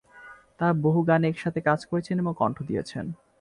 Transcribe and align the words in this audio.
তারা 0.57 0.73
বহু 0.81 0.99
গানে 1.03 1.25
একসাথে 1.29 1.59
কাজ 1.61 1.79
করেছেন 1.85 2.15
এবং 2.19 2.33
কন্ঠ 2.37 2.57
দিয়েছেন। 2.63 3.05